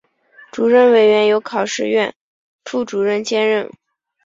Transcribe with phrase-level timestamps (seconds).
[0.51, 2.15] 主任委员由考试院
[2.65, 3.69] 副院长兼任。